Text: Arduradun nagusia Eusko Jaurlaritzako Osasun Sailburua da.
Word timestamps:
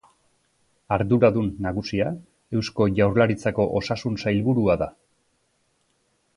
Arduradun 0.95 1.51
nagusia 1.65 2.07
Eusko 2.61 2.89
Jaurlaritzako 3.01 3.69
Osasun 3.83 4.19
Sailburua 4.25 4.81
da. 4.87 4.91